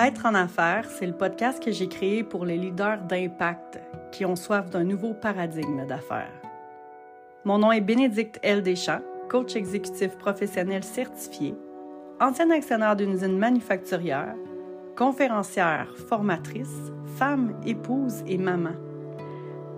[0.00, 3.80] Être en affaires, c'est le podcast que j'ai créé pour les leaders d'impact
[4.12, 6.30] qui ont soif d'un nouveau paradigme d'affaires.
[7.44, 8.62] Mon nom est Bénédicte L.
[8.62, 11.56] Deschamps, coach exécutif professionnel certifié,
[12.20, 14.36] ancien actionnaire d'une usine manufacturière,
[14.96, 18.76] conférencière, formatrice, femme, épouse et maman.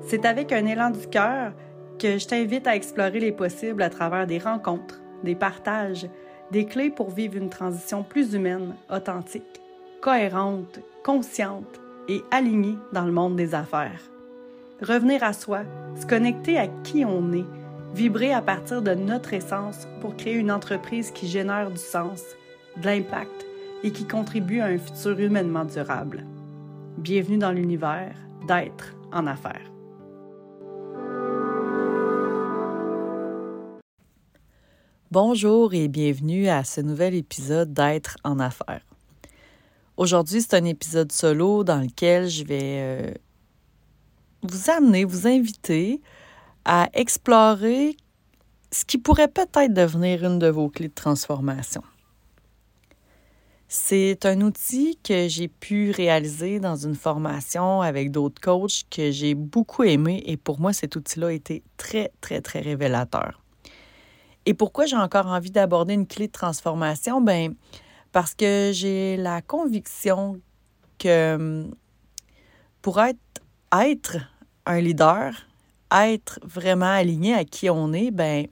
[0.02, 1.55] C'est avec un élan du cœur
[1.98, 6.06] que je t'invite à explorer les possibles à travers des rencontres, des partages,
[6.50, 9.59] des clés pour vivre une transition plus humaine, authentique
[10.00, 14.00] cohérente, consciente et alignée dans le monde des affaires.
[14.80, 15.60] Revenir à soi,
[16.00, 17.45] se connecter à qui on est,
[17.95, 22.22] vibrer à partir de notre essence pour créer une entreprise qui génère du sens,
[22.78, 23.46] de l'impact
[23.82, 26.24] et qui contribue à un futur humainement durable.
[26.96, 28.14] Bienvenue dans l'univers
[28.48, 29.70] d'être en affaires.
[35.10, 38.89] Bonjour et bienvenue à ce nouvel épisode d'être en affaires.
[40.01, 43.12] Aujourd'hui, c'est un épisode solo dans lequel je vais euh,
[44.43, 46.01] vous amener, vous inviter
[46.65, 47.98] à explorer
[48.73, 51.83] ce qui pourrait peut-être devenir une de vos clés de transformation.
[53.69, 59.34] C'est un outil que j'ai pu réaliser dans une formation avec d'autres coachs que j'ai
[59.34, 63.43] beaucoup aimé et pour moi, cet outil-là a été très, très, très révélateur.
[64.47, 67.21] Et pourquoi j'ai encore envie d'aborder une clé de transformation?
[67.21, 67.55] Ben,
[68.12, 70.41] parce que j'ai la conviction
[70.98, 71.75] que hum,
[72.83, 73.19] pour être,
[73.72, 74.19] être
[74.66, 75.33] un leader,
[75.92, 78.47] être vraiment aligné à qui on est, ben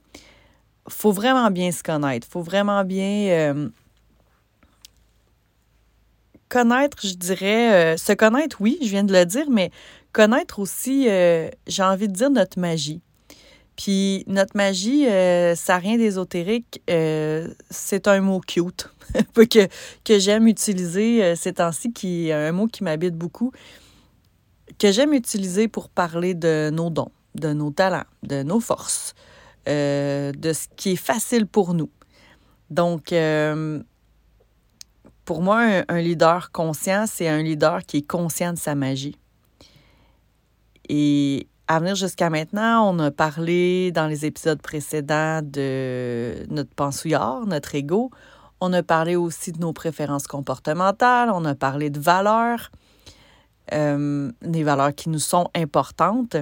[0.87, 2.27] faut vraiment bien se connaître.
[2.27, 3.71] faut vraiment bien hum,
[6.49, 9.71] connaître, je dirais, euh, se connaître, oui, je viens de le dire, mais
[10.11, 13.01] connaître aussi, euh, j'ai envie de dire, notre magie.
[13.81, 18.89] Puis notre magie, euh, ça rien d'ésotérique, c'est un mot cute.
[19.33, 19.67] que,
[20.03, 23.51] que j'aime utiliser euh, ces temps-ci, un mot qui m'habite beaucoup,
[24.77, 29.13] que j'aime utiliser pour parler de nos dons, de nos talents, de nos forces,
[29.67, 31.89] euh, de ce qui est facile pour nous.
[32.69, 33.81] Donc, euh,
[35.25, 39.17] pour moi, un, leader conscient, c'est un leader qui est conscient de sa magie.
[40.87, 47.45] Et à venir jusqu'à maintenant, on a parlé dans les épisodes précédents de notre pensouillard,
[47.45, 48.09] notre ego.
[48.59, 52.71] On a parlé aussi de nos préférences comportementales, on a parlé de valeurs,
[53.71, 56.37] euh, des valeurs qui nous sont importantes.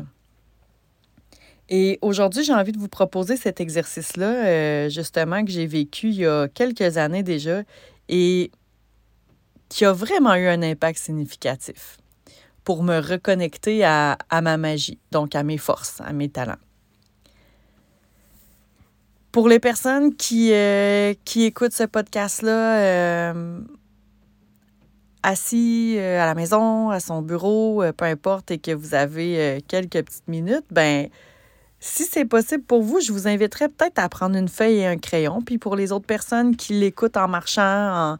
[1.67, 6.15] Et aujourd'hui, j'ai envie de vous proposer cet exercice-là, euh, justement, que j'ai vécu il
[6.15, 7.63] y a quelques années déjà
[8.07, 8.49] et
[9.67, 11.97] qui a vraiment eu un impact significatif
[12.67, 16.59] pour me reconnecter à ma magie, donc à mes forces, à mes talents.
[19.31, 23.61] Pour les personnes qui, euh, qui écoutent ce podcast-là, euh,
[25.23, 30.03] assis euh, à la maison, à son bureau, peu importe, et que vous avez quelques
[30.03, 31.07] petites minutes, ben
[31.79, 34.97] si c'est possible pour vous, je vous inviterais peut-être à prendre une feuille et un
[34.97, 35.41] crayon.
[35.41, 38.17] Puis pour les autres personnes qui l'écoutent en marchant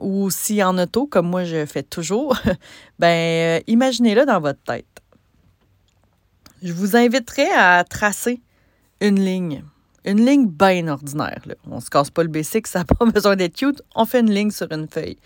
[0.00, 2.36] ou aussi en auto, comme moi je fais toujours,
[2.98, 4.86] ben imaginez-le dans votre tête.
[6.62, 8.40] Je vous inviterai à tracer
[9.00, 9.62] une ligne
[10.04, 11.42] une ligne bien ordinaire.
[11.46, 11.54] Là.
[11.70, 13.82] On se casse pas le basic, ça n'a pas besoin d'être cute.
[13.94, 15.18] On fait une ligne sur une feuille.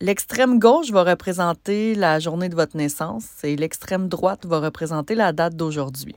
[0.00, 5.32] L'extrême gauche va représenter la journée de votre naissance et l'extrême droite va représenter la
[5.32, 6.14] date d'aujourd'hui.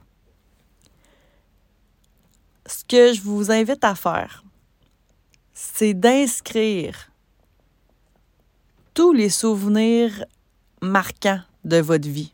[2.66, 4.44] Ce que je vous invite à faire,
[5.62, 7.12] c'est d'inscrire
[8.94, 10.24] tous les souvenirs
[10.82, 12.34] marquants de votre vie,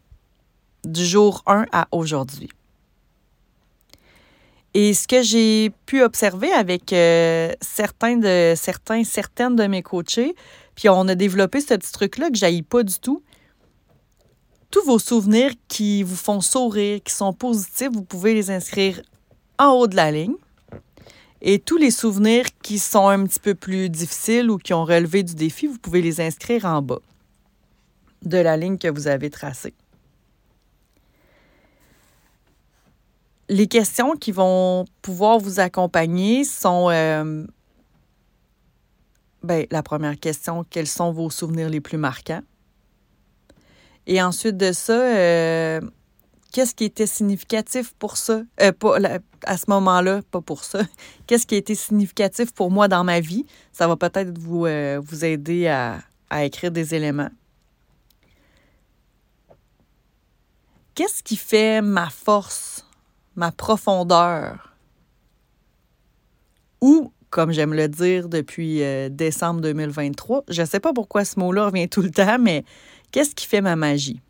[0.84, 2.50] du jour 1 à aujourd'hui.
[4.76, 10.36] Et ce que j'ai pu observer avec euh, certains de certains, certaines de mes coachés,
[10.76, 13.24] puis on a développé ce petit truc-là que j'aille pas du tout.
[14.70, 19.02] Tous vos souvenirs qui vous font sourire, qui sont positifs, vous pouvez les inscrire
[19.58, 20.36] en haut de la ligne.
[21.46, 25.24] Et tous les souvenirs qui sont un petit peu plus difficiles ou qui ont relevé
[25.24, 27.00] du défi, vous pouvez les inscrire en bas
[28.24, 29.74] de la ligne que vous avez tracée.
[33.50, 37.46] les questions qui vont pouvoir vous accompagner sont euh,
[39.44, 42.42] ben, la première question, quels sont vos souvenirs les plus marquants?
[44.08, 45.82] Et ensuite de ça, euh,
[46.56, 48.44] qu'est-ce qui était significatif pour ça?
[48.62, 48.72] Euh,
[49.44, 50.84] à ce moment-là, pas pour ça.
[51.28, 53.46] Qu'est-ce qui a été significatif pour moi dans ma vie?
[53.74, 54.66] Ça va peut-être vous,
[55.02, 56.00] vous aider à,
[56.30, 57.30] à écrire des éléments.
[60.96, 62.86] Qu'est-ce qui fait ma force
[63.36, 64.74] ma profondeur?
[66.80, 70.46] Ou comme j'aime le dire depuis euh, décembre 2023.
[70.48, 72.64] Je ne sais pas pourquoi ce mot-là revient tout le temps, mais
[73.12, 74.22] qu'est-ce qui fait ma magie?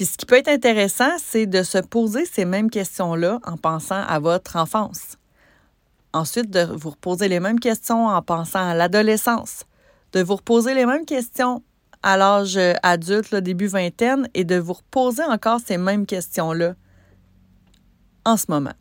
[0.00, 4.02] Puis ce qui peut être intéressant, c'est de se poser ces mêmes questions-là en pensant
[4.02, 5.18] à votre enfance.
[6.14, 9.64] Ensuite, de vous reposer les mêmes questions en pensant à l'adolescence.
[10.14, 11.62] De vous reposer les mêmes questions
[12.02, 16.76] à l'âge adulte, le début vingtaine, et de vous reposer encore ces mêmes questions-là
[18.24, 18.72] en ce moment.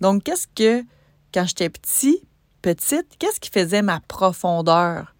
[0.00, 0.86] Donc, qu'est-ce que,
[1.34, 2.22] quand j'étais petit,
[2.62, 5.16] petite, qu'est-ce qui faisait ma profondeur?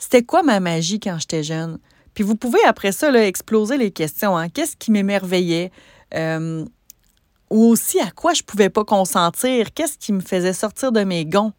[0.00, 1.78] C'était quoi ma magie quand j'étais jeune?
[2.14, 4.36] Puis vous pouvez après ça là, exploser les questions.
[4.36, 4.48] Hein?
[4.48, 5.70] Qu'est-ce qui m'émerveillait?
[6.14, 6.64] Euh,
[7.50, 9.72] ou aussi à quoi je ne pouvais pas consentir?
[9.74, 11.52] Qu'est-ce qui me faisait sortir de mes gonds?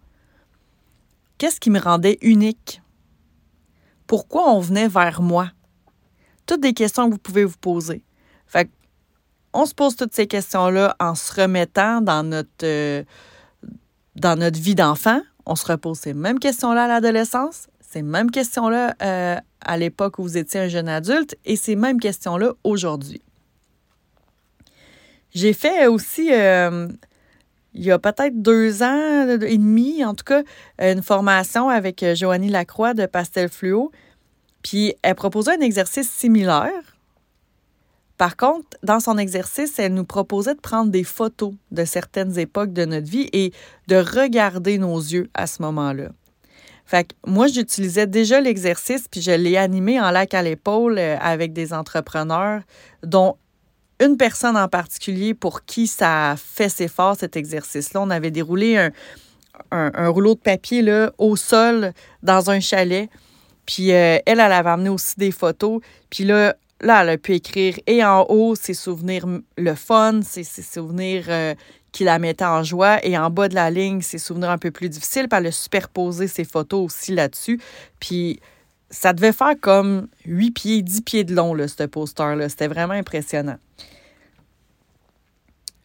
[1.38, 2.82] Qu'est-ce qui me rendait unique?
[4.08, 5.52] Pourquoi on venait vers moi?
[6.46, 8.04] Toutes des questions que vous pouvez vous poser.
[8.48, 8.70] Fait
[9.54, 13.04] on se pose toutes ces questions-là en se remettant dans notre, euh,
[14.16, 15.22] dans notre vie d'enfant.
[15.46, 20.24] On se repose ces mêmes questions-là à l'adolescence, ces mêmes questions-là euh, à l'époque où
[20.24, 23.22] vous étiez un jeune adulte et ces mêmes questions-là aujourd'hui.
[25.34, 26.88] J'ai fait aussi, euh,
[27.74, 30.44] il y a peut-être deux ans et demi, en tout cas,
[30.80, 33.92] une formation avec Joanie Lacroix de Pastel Fluo.
[34.64, 36.96] Puis elle proposait un exercice similaire
[38.18, 42.72] par contre, dans son exercice, elle nous proposait de prendre des photos de certaines époques
[42.72, 43.52] de notre vie et
[43.88, 46.10] de regarder nos yeux à ce moment-là.
[46.86, 51.54] Fait moi, j'utilisais déjà l'exercice, puis je l'ai animé en lac à l'épaule euh, avec
[51.54, 52.62] des entrepreneurs,
[53.04, 53.38] dont
[54.00, 58.02] une personne en particulier pour qui ça fait ses cet exercice-là.
[58.02, 58.90] On avait déroulé
[59.72, 63.10] un, rouleau de papier au sol dans un chalet.
[63.66, 65.82] Puis euh, elle, elle avait amené aussi des photos.
[66.10, 69.26] Puis là, là, elle a pu écrire et en haut ses souvenirs
[69.58, 71.56] le fun, ses, souvenirs euh,
[71.96, 74.72] qui la mettaient en joie, et en bas de la ligne, ses souvenirs un peu
[74.72, 75.28] plus difficiles.
[75.30, 77.60] Puis elle a superposé ses photos aussi là-dessus.
[78.00, 78.40] Puis
[78.90, 82.50] ça devait faire comme 8 pieds, 10 pieds de long, là, ce poster-là.
[82.50, 83.58] C'était vraiment impressionnant.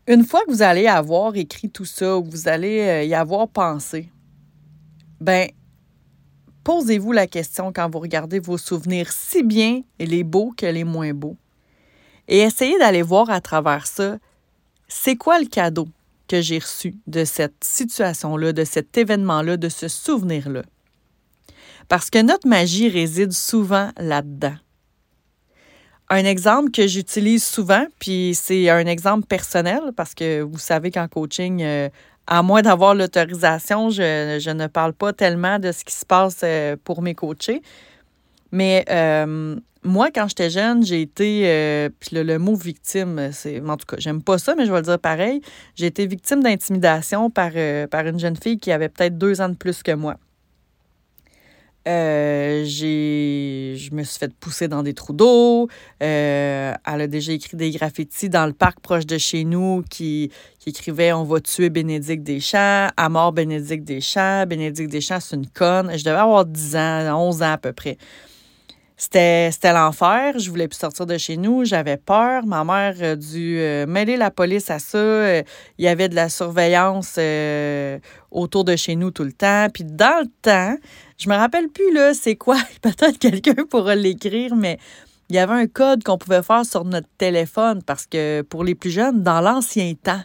[0.09, 3.47] Une fois que vous allez avoir écrit tout ça, ou vous allez euh, y avoir
[3.49, 4.11] pensé,
[5.21, 5.49] ben
[6.65, 11.15] Posez-vous la question quand vous regardez vos souvenirs, si bien les beaux que les moins
[11.15, 11.37] beaux.
[12.29, 14.19] Et essayez d'aller voir à travers ça,
[14.87, 15.89] c'est quoi le cadeau?
[16.31, 20.63] Que j'ai reçu de cette situation-là, de cet événement-là, de ce souvenir-là.
[21.89, 24.55] Parce que notre magie réside souvent là-dedans.
[26.09, 31.09] Un exemple que j'utilise souvent, puis c'est un exemple personnel, parce que vous savez qu'en
[31.09, 31.89] coaching, euh,
[32.29, 36.77] à moins d'avoir l'autorisation, je, ne parle pas tellement de ce qui se passe euh,
[36.85, 37.61] pour mes coachés.
[38.53, 43.77] Mais euh, moi, quand j'étais jeune, j'ai été, euh, puis le, mot victime, c'est, en
[43.77, 45.41] tout cas, j'aime pas ça, mais je vais le dire pareil,
[45.75, 47.53] j'ai été victime d'intimidation par,
[47.91, 50.17] par une jeune fille qui avait peut-être deux ans de plus que moi.
[51.89, 55.69] Euh, j'ai, je me suis fait pousser dans des trous d'eau.
[56.03, 60.31] Euh, elle a déjà écrit des graffitis dans le parc proche de chez nous qui,
[60.59, 64.45] qui écrivait On va tuer Bénédicte Deschamps, à mort Bénédicte Deschamps.
[64.47, 65.97] Bénédicte Deschamps, c'est une conne.
[65.97, 67.97] Je devais avoir 10 ans, 11 ans à peu près.
[69.03, 70.39] C'était, l'enfer.
[70.39, 71.65] Je voulais plus sortir de chez nous.
[71.65, 72.45] J'avais peur.
[72.45, 75.39] Ma mère a dû euh, mêler la police à ça.
[75.39, 75.45] Il
[75.79, 77.19] y avait de la surveillance
[78.31, 79.69] autour de chez nous tout le temps.
[79.73, 80.77] Puis dans le temps,
[81.17, 82.59] je me rappelle plus, là, c'est quoi.
[82.83, 84.79] Peut-être quelqu'un pourra l'écrire, mais
[85.31, 88.75] il y avait un code qu'on pouvait faire sur notre téléphone parce que pour les
[88.75, 90.21] plus jeunes, dans l'ancien temps,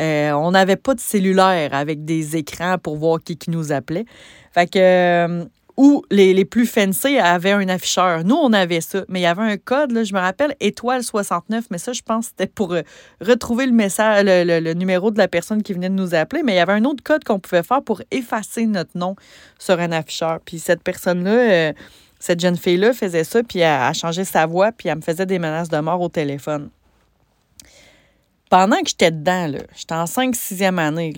[0.00, 4.04] euh, on n'avait pas de cellulaire avec des écrans pour voir qui, nous appelait.
[4.52, 5.44] Fait que euh,
[5.76, 8.24] ou les, plus fancy avaient un afficheur.
[8.24, 11.02] Nous, on avait ça, mais il y avait un code, là, je me rappelle, étoile
[11.02, 12.82] 69, mais ça, je pense c'était pour euh,
[13.20, 16.56] retrouver le message, le, numéro de la personne qui venait de nous appeler, mais il
[16.56, 19.16] y avait un autre code qu'on pouvait faire pour effacer notre nom
[19.58, 20.38] sur un afficheur.
[20.44, 21.72] Puis cette personne-là, euh,
[22.20, 25.26] cette jeune fille-là faisait ça, puis elle a changé sa voix, puis elle me faisait
[25.26, 26.70] des menaces de mort au téléphone.
[28.48, 31.12] Pendant que j'étais dedans, j'étais en 5-6e année,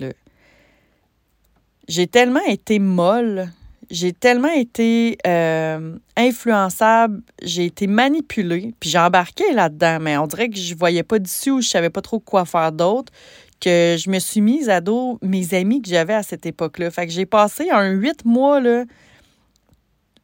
[1.87, 3.49] j'ai tellement été molle
[3.89, 10.49] j'ai tellement été euh, influençable, j'ai été manipulée, puis j'ai embarqué là-dedans, mais on dirait
[10.49, 13.11] que je voyais pas d'issue ou je savais pas trop quoi faire d'autre,
[13.59, 16.91] que je me suis mise à dos mes amis que j'avais à cette époque-là.
[16.91, 18.83] Fait que j'ai passé un huit mois là,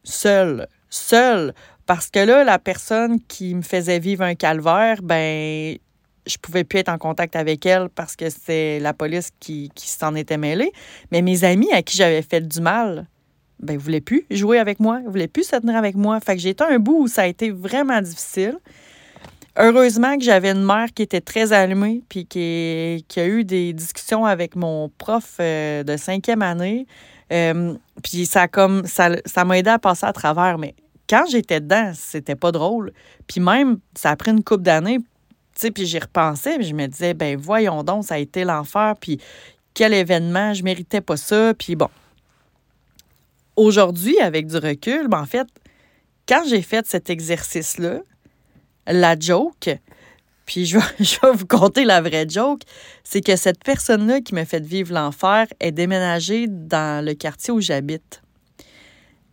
[0.04, 1.54] seule, seule,
[1.86, 5.76] parce que là, la personne qui me faisait vivre un calvaire, ben
[6.26, 9.88] je pouvais plus être en contact avec elle parce que c'est la police qui, qui
[9.88, 10.72] s'en était mêlée.
[11.10, 13.06] Mais mes amis à qui j'avais fait du mal,
[13.60, 16.20] ben, voulait plus jouer avec moi, ne voulait plus se tenir avec moi.
[16.20, 18.58] Fait que j'ai été un bout où ça a été vraiment difficile.
[19.56, 23.72] heureusement que j'avais une mère qui était très allumée, puis qui, qui a eu des
[23.72, 26.86] discussions avec mon prof euh, de cinquième année.
[27.32, 30.58] Euh, puis ça comme ça, ça m'a aidé à passer à travers.
[30.58, 30.74] Mais
[31.08, 32.92] quand j'étais dedans, c'était pas drôle.
[33.26, 34.98] Puis même, ça a pris une couple d'années.
[35.56, 39.20] Puis j'y repensais, puis je me disais, ben voyons donc, ça a été l'enfer, puis
[39.72, 41.54] quel événement, je méritais pas ça.
[41.54, 41.88] Puis bon,
[43.56, 45.46] aujourd'hui, avec du recul, ben en fait,
[46.28, 48.00] quand j'ai fait cet exercice-là,
[48.86, 49.70] la joke,
[50.46, 52.62] puis je vais, vous conter la vraie joke,
[53.02, 57.60] c'est que cette personne-là qui m'a fait vivre l'enfer est déménagée dans le quartier où
[57.60, 58.22] j'habite.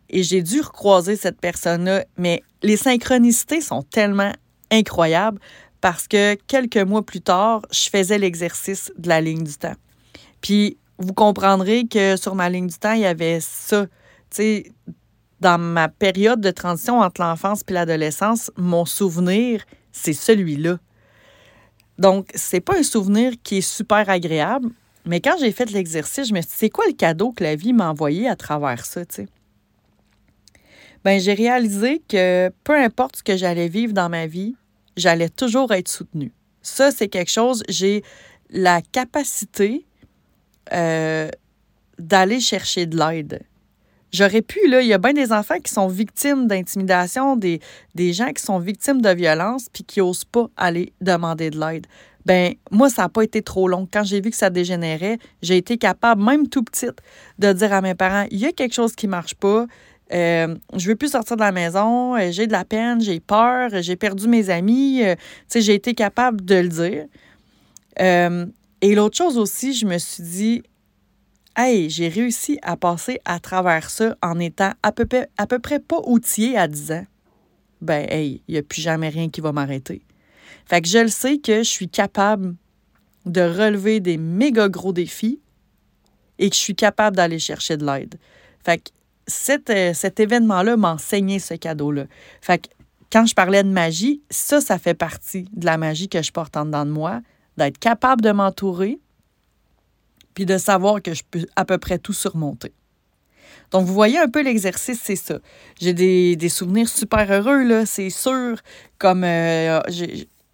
[0.09, 4.33] Et j'ai dû recroiser cette personne-là, mais les synchronicités sont tellement
[4.69, 5.39] incroyables
[5.79, 9.75] parce que quelques mois plus tard, je faisais l'exercice de la ligne du temps.
[10.41, 13.87] Puis vous comprendrez que sur ma ligne du temps, il y avait ça.
[15.39, 20.77] Dans ma période de transition entre l'enfance et l'adolescence, mon souvenir, c'est celui-là.
[21.97, 24.69] Donc, c'est pas un souvenir qui est super agréable,
[25.05, 27.55] mais quand j'ai fait l'exercice, je me suis dit, c'est quoi le cadeau que la
[27.55, 29.27] vie m'a envoyé à travers ça, tu sais?
[31.03, 34.55] Ben, j'ai réalisé que peu importe ce que j'allais vivre dans ma vie,
[34.97, 36.31] j'allais toujours être soutenue.
[36.61, 38.03] Ça, c'est quelque chose, j'ai
[38.51, 39.85] la capacité
[40.73, 41.29] euh,
[41.97, 43.41] d'aller chercher de l'aide.
[44.11, 47.61] J'aurais pu, là, il y a bien des enfants qui sont victimes d'intimidation, des,
[47.97, 51.87] gens qui sont victimes de violence, puis qui n'osent pas aller demander de l'aide.
[52.25, 53.87] Ben moi, ça n'a pas été trop long.
[53.91, 57.01] Quand j'ai vu que ça dégénérait, j'ai été capable, même tout petite,
[57.39, 59.65] de dire à mes parents, il y a quelque chose qui ne marche pas,
[60.13, 63.69] euh, je veux plus sortir de la maison, euh, j'ai de la peine, j'ai peur,
[63.81, 65.03] j'ai perdu mes amis.
[65.03, 65.15] Euh,
[65.53, 67.05] j'ai été capable de le dire.
[68.83, 70.63] et l'autre chose aussi, je me suis dit,
[71.55, 76.57] Hey, j'ai réussi à passer à travers ça en étant à peu près, pas outillé
[76.57, 77.05] à 10 ans.
[77.81, 80.01] Ben, hey, il n'y a plus jamais rien qui va m'arrêter.
[80.65, 82.55] Fait que je le sais que je suis capable
[83.25, 85.39] de relever des méga gros défis
[86.39, 88.15] et que je suis capable d'aller chercher de l'aide.
[88.63, 88.89] Fait que
[89.27, 92.05] cet, euh, cet événement-là m'a enseigné ce cadeau-là.
[92.41, 92.69] Fait que
[93.11, 96.55] quand je parlais de magie, ça, ça fait partie de la magie que je porte
[96.55, 97.21] en dedans de moi,
[97.57, 98.99] d'être capable de m'entourer,
[100.33, 102.73] puis de savoir que je peux à peu près tout surmonter.
[103.71, 105.39] Donc, vous voyez un peu l'exercice, c'est ça.
[105.79, 108.57] J'ai des, souvenirs super heureux, là, c'est sûr.
[108.97, 109.79] Comme euh,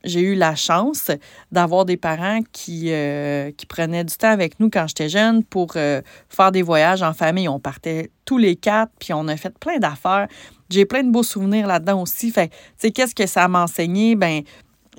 [0.03, 1.12] j'ai eu la chance
[1.51, 5.74] d'avoir des parents qui, euh, qui prenaient du temps avec nous quand j'étais jeune pour
[5.75, 7.50] euh, faire des voyages en famille.
[7.50, 10.27] On partait tous les quatre, puis on a fait plein d'affaires.
[10.69, 12.31] J'ai plein de beaux souvenirs là-dedans aussi.
[12.31, 14.15] Fait, tu qu'est-ce que ça m'a enseigné?
[14.15, 14.43] Ben,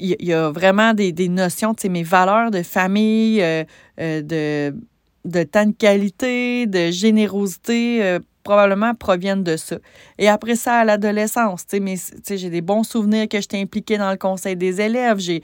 [0.01, 3.65] il y, a vraiment des, des notions, tu sais, mes valeurs de famille, euh,
[4.01, 4.77] euh, de,
[5.25, 9.77] de temps de qualité, de générosité, euh, probablement proviennent de ça.
[10.19, 11.81] Et après ça, à l'adolescence, tu
[12.23, 15.19] sais, j'ai des bons souvenirs que j'étais impliquée dans le conseil des élèves.
[15.19, 15.43] J'ai,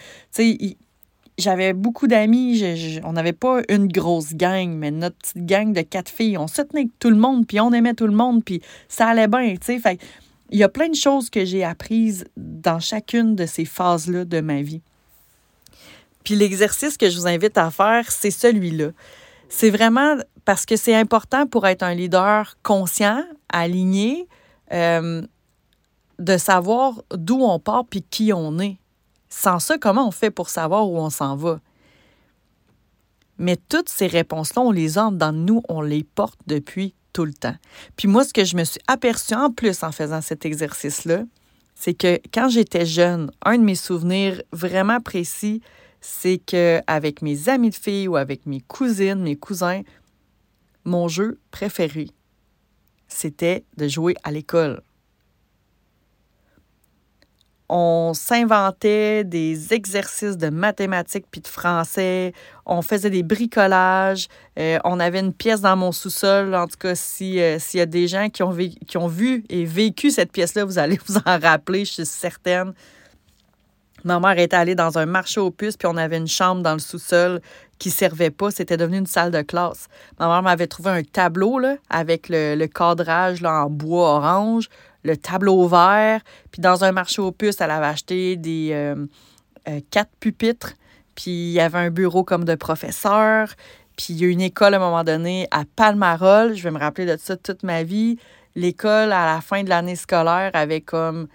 [1.37, 2.63] j'avais beaucoup d'amis.
[3.05, 6.63] on n'avait pas une grosse gang, mais notre petite gang de quatre filles, on se
[6.63, 9.55] tenait avec tout le monde, puis on aimait tout le monde, puis ça allait bien,
[9.57, 9.99] tu sais.
[10.55, 14.41] Il y a plein de choses que j'ai apprises dans chacune de ces phases-là de
[14.41, 14.83] ma vie.
[16.23, 18.91] Puis l'exercice que je vous invite à faire, c'est celui-là.
[19.49, 24.29] C'est vraiment parce que c'est important pour être un leader conscient, aligné,
[24.73, 25.23] euh,
[26.21, 28.79] de savoir d'où on part puis qui on est.
[29.29, 31.59] Sans ça, comment on fait pour savoir où on s'en va?
[33.39, 37.33] Mais toutes ces réponses-là, on les a dans nous, on les porte depuis tout le
[37.33, 37.57] temps.
[37.97, 41.25] Puis moi, ce que je me suis aperçue en plus en faisant cet exercice-là,
[41.75, 45.63] c'est que quand j'étais jeune, un de mes souvenirs vraiment précis,
[46.03, 49.83] c'est que avec mes amis de filles ou avec mes cousines, mes cousins,
[50.85, 52.09] mon jeu préféré,
[53.09, 54.83] c'était de jouer à l'école
[57.77, 62.33] on s'inventait des exercices de mathématiques puis de français,
[62.67, 64.29] on faisait des bricolages,
[64.61, 67.87] euh, on avait une pièce dans mon sous-sol, en tout cas, euh, s'il y a
[67.87, 71.95] des gens qui ont, vu et vécu cette pièce-là, vous allez vous en rappeler, je
[71.95, 72.75] suis certaine.
[74.05, 76.75] Ma mère était allée dans un marché aux puces, puis on avait une chambre dans
[76.75, 77.41] le sous-sol
[77.81, 78.53] qui servait pas.
[78.53, 79.89] C'était devenu une salle de classe.
[80.21, 81.59] Ma mère m'avait trouvé un tableau
[81.91, 84.69] avec le, le cadrage là, en bois orange,
[85.05, 86.21] le tableau vert.
[86.51, 89.07] Puis dans un marché aux puces, elle avait acheté des euh,
[89.69, 90.73] euh, quatre pupitres.
[91.15, 93.49] Puis il y avait un bureau comme de professeur.
[93.97, 96.55] Puis il y a une école à un moment donné à Palmarol.
[96.55, 98.19] Je vais me rappeler de ça toute ma vie.
[98.57, 101.29] L'école, à la fin de l'année scolaire, avait comme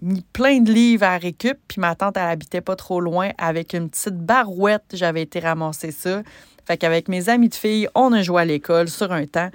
[0.00, 1.58] mis plein de livres à récup.
[1.68, 4.84] Puis ma tante, elle habitait pas trop loin avec une petite barouette.
[4.92, 6.22] J'avais été ramasser ça.
[6.64, 9.50] Fait qu'avec mes amis de filles, on a joué à l'école sur un temps.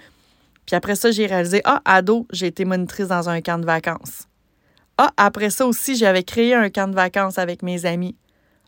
[0.67, 4.27] Puis après ça, j'ai réalisé, ah, ado, j'ai été monitrice dans un camp de vacances.
[4.97, 8.15] Ah, après ça aussi, j'avais créé un camp de vacances avec mes amis.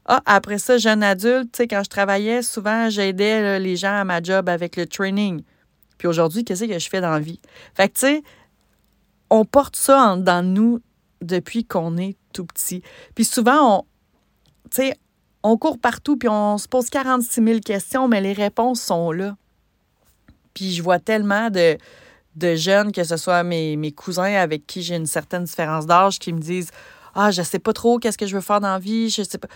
[0.06, 4.04] Ah, après ça, jeune adulte, tu sais, quand je travaillais, souvent, j'aidais les gens à
[4.06, 5.44] ma job avec le training.
[5.98, 7.42] Puis aujourd'hui, qu'est-ce que je fais dans la vie?
[7.76, 8.24] Fait que, tu sais,
[9.30, 10.80] on porte ça dans nous
[11.22, 12.82] depuis qu'on est tout petit.
[13.14, 13.82] Puis souvent, on,
[14.72, 14.96] tu sais,
[15.44, 19.36] on court partout, puis on se pose 46 000 questions, mais les réponses sont là.
[20.60, 21.78] Puis je vois tellement de,
[22.36, 26.20] de jeunes, que ce soit mes, mes cousins avec qui j'ai une certaine différence d'âge,
[26.20, 26.70] qui me disent
[27.16, 29.38] Ah, je sais pas trop qu'est-ce que je veux faire dans la vie, je sais
[29.38, 29.48] pas.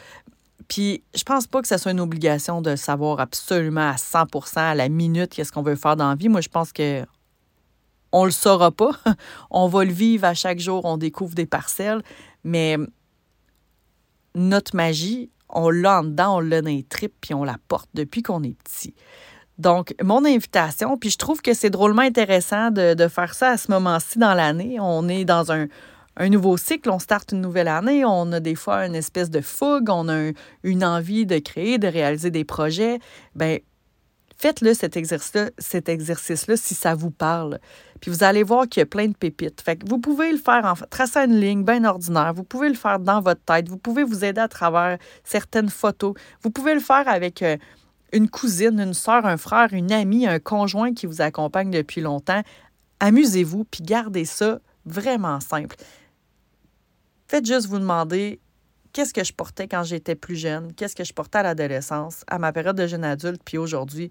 [0.70, 4.76] Puis je pense pas que ce soit une obligation de savoir absolument à 100% à
[4.76, 6.30] la minute qu'est-ce qu'on veut faire dans la vie.
[6.30, 7.04] Moi, je pense que
[8.14, 8.92] on le saura pas.
[9.52, 12.02] on va le vivre à chaque jour, on découvre des parcelles,
[12.46, 12.78] mais
[14.36, 17.90] notre magie, on l'a en dedans, on l'a dans les tripes, puis on la porte
[17.94, 18.96] depuis qu'on est petit.
[19.60, 23.72] Donc, mon invitation, puis je trouve que c'est drôlement intéressant de, faire ça à ce
[23.72, 24.78] moment-ci dans l'année.
[24.80, 25.68] On est dans un,
[26.28, 29.90] nouveau cycle, on starte une nouvelle année, on a des fois une espèce de fougue,
[29.90, 30.32] on a
[30.64, 33.00] une envie de créer, de réaliser des projets.
[33.36, 33.58] Bien,
[34.38, 37.60] faites-le cet exercice-là cet exercice si ça vous parle.
[38.02, 39.62] Puis vous allez voir qu'il y a plein de pépites.
[39.62, 42.34] Fait que vous pouvez le faire en traçant une ligne bien ordinaire.
[42.34, 43.70] Vous pouvez le faire dans votre tête.
[43.70, 46.16] Vous pouvez vous aider à travers certaines photos.
[46.42, 47.56] Vous pouvez le faire avec euh,
[48.14, 52.44] une cousine, une soeur, un frère, une amie, un conjoint qui vous accompagne depuis longtemps.
[53.00, 55.76] Amusez-vous, puis gardez ça vraiment simple.
[57.28, 58.40] Faites juste vous demander
[58.94, 62.38] qu'est-ce que je portais quand j'étais plus jeune, qu'est-ce que je portais à l'adolescence, à
[62.38, 64.10] ma période de jeune adulte, puis aujourd'hui?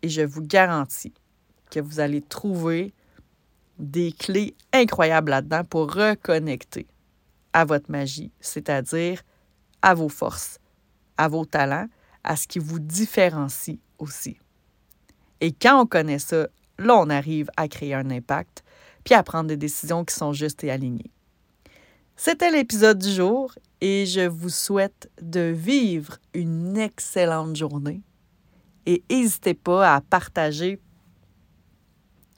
[0.00, 1.12] Et je vous garantis
[1.70, 2.94] que vous allez trouver
[3.78, 6.86] des clés incroyables là-dedans pour reconnecter
[7.52, 9.22] à votre magie, c'est-à-dire
[9.82, 10.58] à vos forces,
[11.18, 11.88] à vos talents,
[12.24, 14.38] à ce qui vous différencie aussi.
[15.40, 16.46] Et quand on connaît ça,
[16.78, 18.62] là, on arrive à créer un impact,
[19.04, 21.10] puis à prendre des décisions qui sont justes et alignées.
[22.16, 28.02] C'était l'épisode du jour et je vous souhaite de vivre une excellente journée.
[28.86, 30.80] Et n'hésitez pas à partager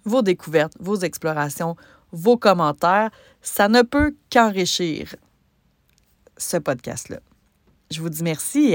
[0.05, 1.77] vos découvertes, vos explorations,
[2.12, 3.11] vos commentaires.
[3.42, 5.16] Ça ne peut qu'enrichir
[6.38, 7.20] ce podcast-là.
[7.90, 8.73] Je vous dis merci